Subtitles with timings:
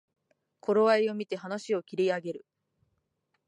[0.61, 2.45] 頃合いをみて話を切り上げる